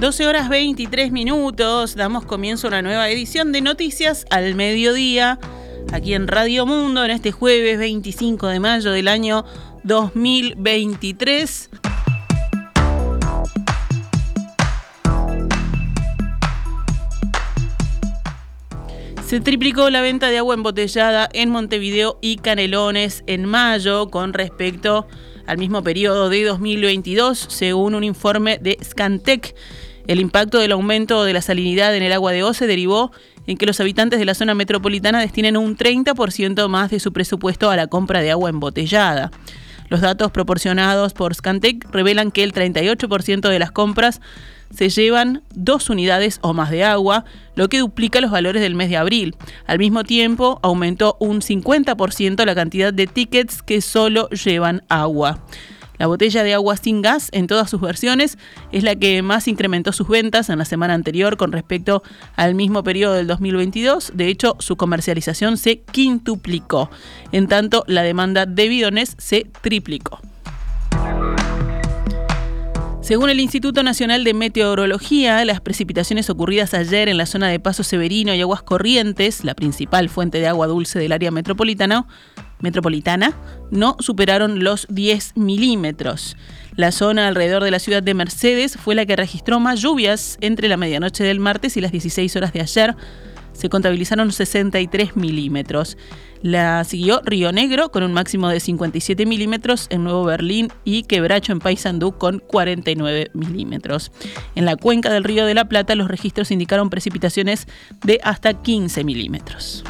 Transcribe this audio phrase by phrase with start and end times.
[0.00, 5.38] 12 horas 23 minutos, damos comienzo a una nueva edición de Noticias al Mediodía,
[5.92, 9.44] aquí en Radio Mundo, en este jueves 25 de mayo del año
[9.84, 11.68] 2023.
[19.26, 25.06] Se triplicó la venta de agua embotellada en Montevideo y Canelones en mayo con respecto
[25.50, 29.56] al mismo periodo de 2022, según un informe de Scantec.
[30.06, 33.10] El impacto del aumento de la salinidad en el agua de OCE derivó
[33.48, 37.68] en que los habitantes de la zona metropolitana destinen un 30% más de su presupuesto
[37.68, 39.32] a la compra de agua embotellada.
[39.88, 44.20] Los datos proporcionados por Scantec revelan que el 38% de las compras
[44.70, 47.24] se llevan dos unidades o más de agua,
[47.54, 49.36] lo que duplica los valores del mes de abril.
[49.66, 55.44] Al mismo tiempo, aumentó un 50% la cantidad de tickets que solo llevan agua.
[56.00, 58.38] La botella de agua sin gas en todas sus versiones
[58.72, 62.02] es la que más incrementó sus ventas en la semana anterior con respecto
[62.36, 64.12] al mismo periodo del 2022.
[64.14, 66.88] De hecho, su comercialización se quintuplicó.
[67.32, 70.22] En tanto, la demanda de bidones se triplicó.
[73.10, 77.82] Según el Instituto Nacional de Meteorología, las precipitaciones ocurridas ayer en la zona de Paso
[77.82, 82.06] Severino y Aguas Corrientes, la principal fuente de agua dulce del área metropolitana,
[83.72, 86.36] no superaron los 10 milímetros.
[86.76, 90.68] La zona alrededor de la ciudad de Mercedes fue la que registró más lluvias entre
[90.68, 92.94] la medianoche del martes y las 16 horas de ayer.
[93.60, 95.98] Se contabilizaron 63 milímetros.
[96.40, 101.52] La siguió Río Negro con un máximo de 57 milímetros en Nuevo Berlín y Quebracho
[101.52, 104.12] en Paysandú con 49 milímetros.
[104.54, 107.68] En la cuenca del Río de la Plata los registros indicaron precipitaciones
[108.02, 109.84] de hasta 15 milímetros.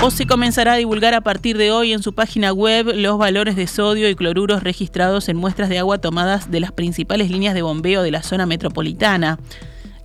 [0.00, 3.56] O se comenzará a divulgar a partir de hoy en su página web los valores
[3.56, 7.60] de sodio y cloruros registrados en muestras de agua tomadas de las principales líneas de
[7.60, 9.38] bombeo de la zona metropolitana.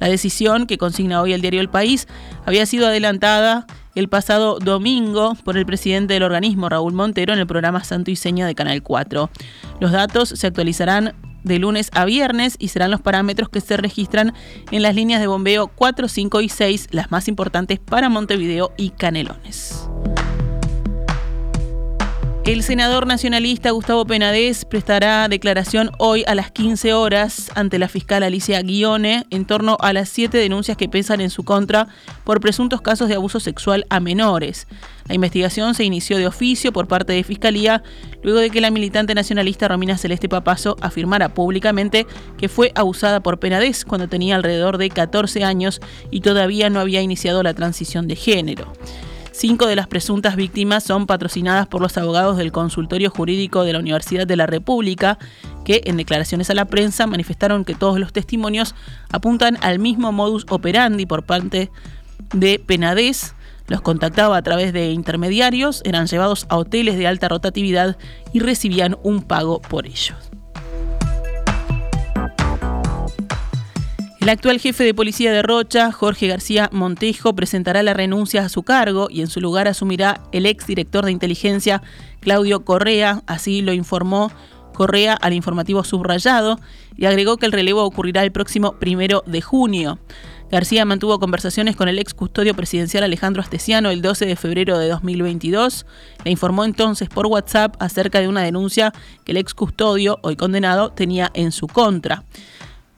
[0.03, 2.09] La decisión, que consigna hoy el diario El País,
[2.45, 3.65] había sido adelantada
[3.95, 8.17] el pasado domingo por el presidente del organismo, Raúl Montero, en el programa Santo y
[8.17, 9.29] Seña de Canal 4.
[9.79, 11.13] Los datos se actualizarán
[11.45, 14.33] de lunes a viernes y serán los parámetros que se registran
[14.71, 18.89] en las líneas de bombeo 4, 5 y 6, las más importantes para Montevideo y
[18.89, 19.87] Canelones.
[22.45, 28.21] El senador nacionalista Gustavo Penadez prestará declaración hoy a las 15 horas ante la fiscal
[28.21, 31.87] Alicia Guione en torno a las siete denuncias que pesan en su contra
[32.25, 34.67] por presuntos casos de abuso sexual a menores.
[35.07, 37.81] La investigación se inició de oficio por parte de Fiscalía
[38.23, 42.05] luego de que la militante nacionalista Romina Celeste Papazo afirmara públicamente
[42.37, 45.79] que fue abusada por Penadez cuando tenía alrededor de 14 años
[46.11, 48.73] y todavía no había iniciado la transición de género.
[49.35, 53.79] Cinco de las presuntas víctimas son patrocinadas por los abogados del Consultorio Jurídico de la
[53.79, 55.17] Universidad de la República,
[55.65, 58.75] que en declaraciones a la prensa manifestaron que todos los testimonios
[59.11, 61.71] apuntan al mismo modus operandi por parte
[62.31, 63.33] de Penades.
[63.67, 67.97] Los contactaba a través de intermediarios, eran llevados a hoteles de alta rotatividad
[68.33, 70.32] y recibían un pago por ellos.
[74.23, 78.63] El actual jefe de policía de Rocha, Jorge García Montejo, presentará la renuncia a su
[78.63, 81.83] cargo y en su lugar asumirá el ex director de inteligencia,
[82.21, 84.31] Claudio Correa, así lo informó
[84.73, 86.57] Correa al informativo subrayado
[86.95, 89.99] y agregó que el relevo ocurrirá el próximo primero de junio.
[90.49, 94.87] García mantuvo conversaciones con el ex custodio presidencial Alejandro Astesiano el 12 de febrero de
[94.87, 95.85] 2022.
[96.23, 98.93] Le informó entonces por WhatsApp acerca de una denuncia
[99.25, 102.23] que el ex custodio, hoy condenado, tenía en su contra.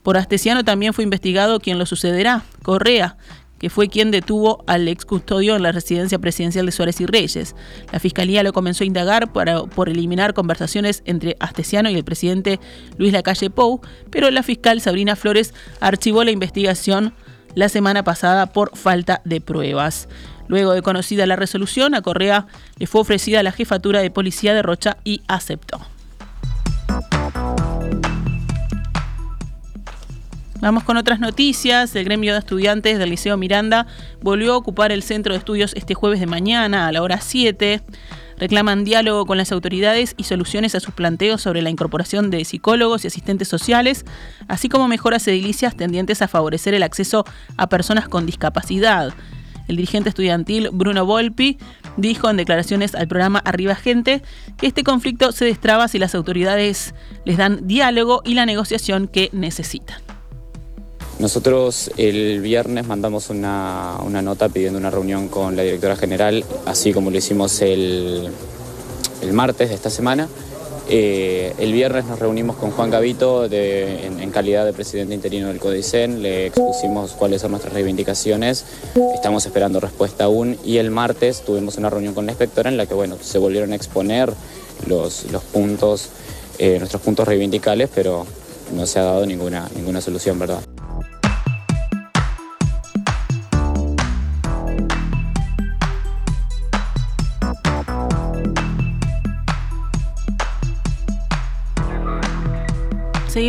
[0.06, 3.16] Por Astesiano también fue investigado quien lo sucederá, Correa,
[3.58, 7.56] que fue quien detuvo al ex custodio en la residencia presidencial de Suárez y Reyes.
[7.90, 12.60] La fiscalía lo comenzó a indagar para, por eliminar conversaciones entre Astesiano y el presidente
[12.98, 17.12] Luis Lacalle Pou, pero la fiscal Sabrina Flores archivó la investigación
[17.56, 20.08] la semana pasada por falta de pruebas.
[20.46, 22.46] Luego de conocida la resolución, a Correa
[22.78, 25.80] le fue ofrecida la jefatura de policía de Rocha y aceptó.
[30.66, 31.94] Vamos con otras noticias.
[31.94, 33.86] El gremio de estudiantes del Liceo Miranda
[34.20, 37.82] volvió a ocupar el centro de estudios este jueves de mañana a la hora 7.
[38.36, 43.04] Reclaman diálogo con las autoridades y soluciones a sus planteos sobre la incorporación de psicólogos
[43.04, 44.04] y asistentes sociales,
[44.48, 47.24] así como mejoras edilicias tendientes a favorecer el acceso
[47.56, 49.14] a personas con discapacidad.
[49.68, 51.58] El dirigente estudiantil Bruno Volpi
[51.96, 54.20] dijo en declaraciones al programa Arriba Gente
[54.56, 56.92] que este conflicto se destraba si las autoridades
[57.24, 60.05] les dan diálogo y la negociación que necesitan.
[61.18, 67.10] Nosotros el viernes mandamos una, nota pidiendo una reunión con la directora general, así como
[67.10, 68.28] lo hicimos el,
[69.32, 70.28] martes de esta semana,
[70.88, 76.22] Eh, el viernes nos reunimos con Juan Gavito en, calidad de presidente interino del CODICEN,
[76.22, 78.64] le expusimos cuáles son nuestras reivindicaciones,
[79.12, 82.86] estamos esperando respuesta aún y el martes tuvimos una reunión con la inspectora en la
[82.86, 84.32] que bueno, se volvieron a exponer
[84.86, 86.10] los, los puntos,
[86.58, 88.24] eh, nuestros puntos reivindicales, pero
[88.72, 90.60] no se ha dado ninguna, ninguna solución, ¿verdad?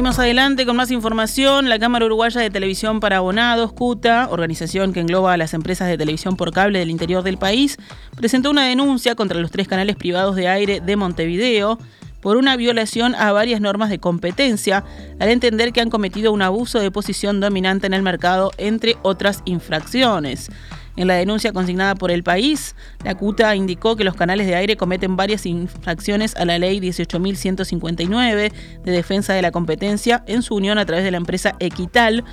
[0.08, 1.68] Seguimos adelante con más información.
[1.68, 5.98] La Cámara Uruguaya de Televisión para Abonados, CUTA, organización que engloba a las empresas de
[5.98, 7.76] televisión por cable del interior del país,
[8.16, 11.78] presentó una denuncia contra los tres canales privados de aire de Montevideo
[12.22, 14.86] por una violación a varias normas de competencia,
[15.20, 19.42] al entender que han cometido un abuso de posición dominante en el mercado, entre otras
[19.44, 20.50] infracciones.
[20.98, 24.78] En la denuncia consignada por el país, la CUTA indicó que los canales de aire
[24.78, 28.52] cometen varias infracciones a la ley 18.159
[28.84, 32.24] de defensa de la competencia en su unión a través de la empresa Equital,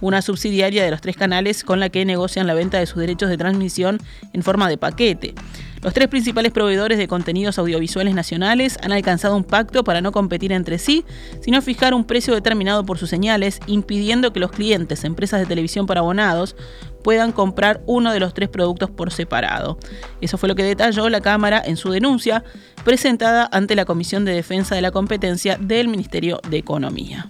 [0.00, 3.28] una subsidiaria de los tres canales con la que negocian la venta de sus derechos
[3.28, 3.98] de transmisión
[4.32, 5.34] en forma de paquete.
[5.82, 10.52] Los tres principales proveedores de contenidos audiovisuales nacionales han alcanzado un pacto para no competir
[10.52, 11.04] entre sí,
[11.40, 15.86] sino fijar un precio determinado por sus señales, impidiendo que los clientes, empresas de televisión
[15.86, 16.54] para abonados,
[17.02, 19.76] puedan comprar uno de los tres productos por separado.
[20.20, 22.44] Eso fue lo que detalló la Cámara en su denuncia
[22.84, 27.28] presentada ante la Comisión de Defensa de la Competencia del Ministerio de Economía.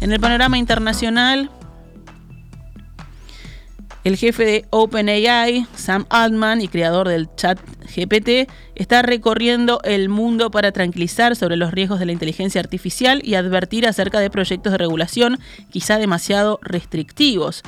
[0.00, 1.50] En el panorama internacional,
[4.04, 7.58] el jefe de OpenAI, Sam Altman, y creador del chat
[7.96, 13.34] GPT, está recorriendo el mundo para tranquilizar sobre los riesgos de la inteligencia artificial y
[13.34, 15.38] advertir acerca de proyectos de regulación
[15.70, 17.62] quizá demasiado restrictivos.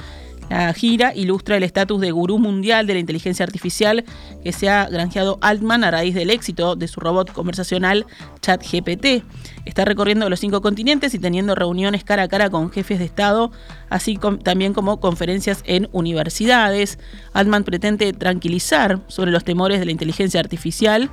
[0.49, 4.05] La gira ilustra el estatus de gurú mundial de la inteligencia artificial
[4.45, 8.07] que se ha granjeado Altman a raíz del éxito de su robot conversacional
[8.43, 9.25] ChatGPT.
[9.65, 13.51] Está recorriendo los cinco continentes y teniendo reuniones cara a cara con jefes de Estado,
[13.91, 16.99] así también como conferencias en universidades.
[17.33, 21.11] Altman pretende tranquilizar sobre los temores de la inteligencia artificial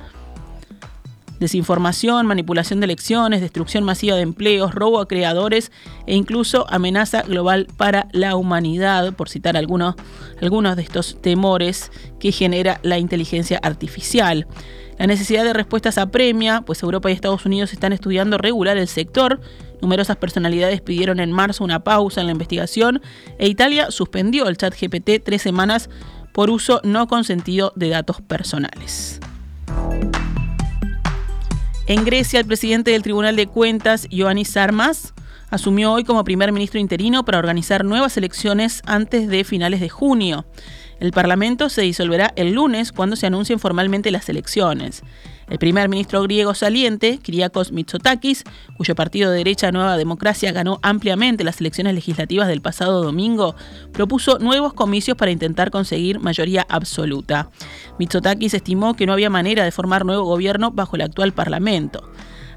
[1.40, 5.72] desinformación, manipulación de elecciones, destrucción masiva de empleos, robo a creadores
[6.06, 9.94] e incluso amenaza global para la humanidad, por citar algunos,
[10.40, 14.46] algunos de estos temores que genera la inteligencia artificial.
[14.98, 19.40] La necesidad de respuestas apremia, pues Europa y Estados Unidos están estudiando regular el sector.
[19.82, 23.02] Numerosas personalidades pidieron en marzo una pausa en la investigación
[23.38, 25.90] e Italia suspendió el chat GPT tres semanas
[26.32, 29.20] por uso no consentido de datos personales.
[31.86, 35.12] En Grecia, el presidente del Tribunal de Cuentas, Ioannis Sarmas,
[35.50, 40.46] asumió hoy como primer ministro interino para organizar nuevas elecciones antes de finales de junio.
[40.98, 45.02] El Parlamento se disolverá el lunes cuando se anuncien formalmente las elecciones.
[45.48, 48.44] El primer ministro griego saliente, Kyriakos Mitsotakis,
[48.76, 53.54] cuyo partido de derecha Nueva Democracia ganó ampliamente las elecciones legislativas del pasado domingo,
[53.92, 57.50] propuso nuevos comicios para intentar conseguir mayoría absoluta.
[57.98, 62.10] Mitsotakis estimó que no había manera de formar nuevo gobierno bajo el actual Parlamento.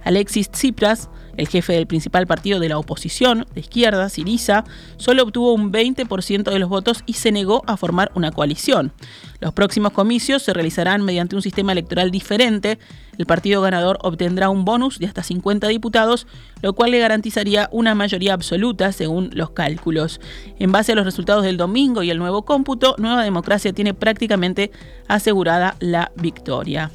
[0.04, 4.66] Alexis Tsipras, el jefe del principal partido de la oposición, de izquierda, Siriza,
[4.98, 8.92] solo obtuvo un 20% de los votos y se negó a formar una coalición.
[9.40, 12.80] Los próximos comicios se realizarán mediante un sistema electoral diferente.
[13.20, 16.26] El partido ganador obtendrá un bonus de hasta 50 diputados,
[16.62, 20.20] lo cual le garantizaría una mayoría absoluta según los cálculos.
[20.60, 24.72] En base a los resultados del domingo y el nuevo cómputo, Nueva Democracia tiene prácticamente
[25.08, 26.92] asegurada la victoria.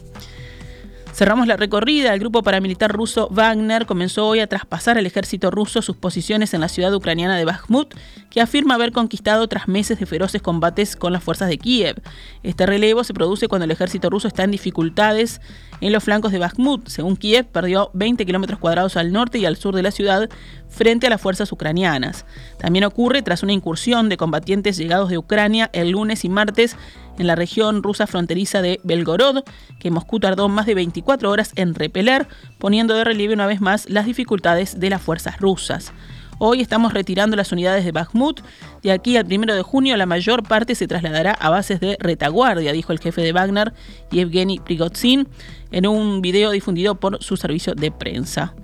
[1.13, 2.15] Cerramos la recorrida.
[2.15, 6.63] El grupo paramilitar ruso Wagner comenzó hoy a traspasar al ejército ruso sus posiciones en
[6.63, 7.95] la ciudad ucraniana de Bakhmut,
[8.31, 12.01] que afirma haber conquistado tras meses de feroces combates con las fuerzas de Kiev.
[12.43, 15.43] Este relevo se produce cuando el ejército ruso está en dificultades
[15.83, 16.89] en los flancos de Bakhmut.
[16.89, 20.31] Según Kiev, perdió 20 kilómetros cuadrados al norte y al sur de la ciudad
[20.71, 22.25] frente a las fuerzas ucranianas.
[22.59, 26.77] También ocurre tras una incursión de combatientes llegados de Ucrania el lunes y martes
[27.19, 29.45] en la región rusa fronteriza de Belgorod,
[29.79, 32.27] que Moscú tardó más de 24 horas en repeler,
[32.59, 35.93] poniendo de relieve una vez más las dificultades de las fuerzas rusas.
[36.39, 38.41] Hoy estamos retirando las unidades de Bakhmut.
[38.83, 42.73] De aquí al primero de junio, la mayor parte se trasladará a bases de retaguardia,
[42.73, 43.73] dijo el jefe de Wagner,
[44.11, 45.29] Yevgeny Prigozhin,
[45.71, 48.55] en un video difundido por su servicio de prensa.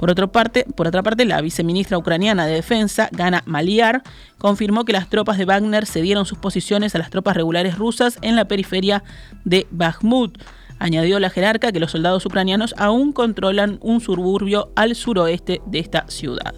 [0.00, 4.02] Por, otra parte, por otra parte, la viceministra ucraniana de Defensa, Gana Maliar,
[4.38, 8.34] confirmó que las tropas de Wagner cedieron sus posiciones a las tropas regulares rusas en
[8.34, 9.04] la periferia
[9.44, 10.42] de Bakhmut.
[10.78, 16.06] Añadió la jerarca que los soldados ucranianos aún controlan un suburbio al suroeste de esta
[16.08, 16.54] ciudad.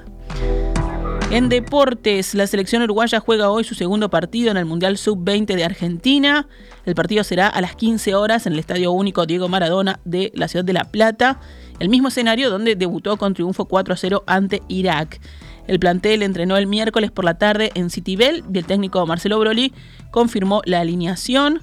[1.32, 5.64] En deportes, la selección uruguaya juega hoy su segundo partido en el Mundial Sub-20 de
[5.64, 6.46] Argentina.
[6.84, 10.46] El partido será a las 15 horas en el Estadio Único Diego Maradona de la
[10.46, 11.40] ciudad de La Plata,
[11.78, 15.22] el mismo escenario donde debutó con triunfo 4 0 ante Irak.
[15.66, 19.72] El plantel entrenó el miércoles por la tarde en Citibel y el técnico Marcelo Broli
[20.10, 21.62] confirmó la alineación.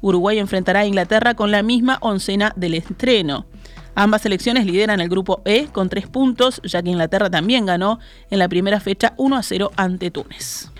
[0.00, 3.46] Uruguay enfrentará a Inglaterra con la misma oncena del estreno.
[3.94, 8.38] Ambas selecciones lideran el grupo E con tres puntos, ya que Inglaterra también ganó en
[8.38, 10.70] la primera fecha 1 a 0 ante Túnez.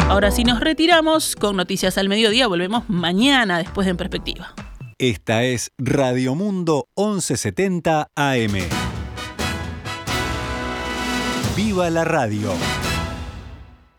[0.00, 4.54] Ahora sí nos retiramos con noticias al mediodía, volvemos mañana después de En Perspectiva.
[4.98, 8.54] Esta es Radio Mundo 1170 AM.
[11.56, 12.52] ¡Viva la radio!